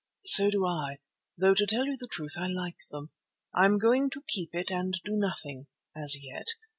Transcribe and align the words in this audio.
"So 0.25 0.49
do 0.49 0.65
I, 0.65 0.97
though 1.37 1.53
to 1.53 1.67
tell 1.67 1.85
you 1.85 1.95
the 1.95 2.07
truth 2.07 2.33
I 2.35 2.47
like 2.47 2.79
them. 2.89 3.11
I 3.53 3.65
am 3.65 3.77
going 3.77 4.09
to 4.09 4.23
keep 4.27 4.49
it 4.55 4.71
and 4.71 4.99
do 5.05 5.11
nothing—as 5.15 6.17
yet. 6.23 6.47